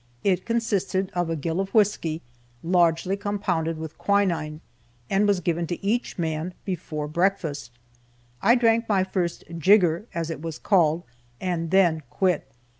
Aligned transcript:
It 0.23 0.47
consisted 0.47 1.11
of 1.13 1.29
a 1.29 1.35
gill 1.35 1.59
of 1.59 1.75
whisky, 1.75 2.23
largely 2.63 3.15
compounded 3.15 3.77
with 3.77 3.99
quinine, 3.99 4.61
and 5.11 5.27
was 5.27 5.41
given 5.41 5.67
to 5.67 5.85
each 5.85 6.17
man 6.17 6.55
before 6.65 7.07
breakfast. 7.07 7.69
I 8.41 8.55
drank 8.55 8.89
my 8.89 9.03
first 9.03 9.43
"jigger," 9.59 10.07
as 10.15 10.31
it 10.31 10.41
was 10.41 10.57
called, 10.57 11.03
and 11.39 11.69
then 11.69 12.01
quit. 12.09 12.51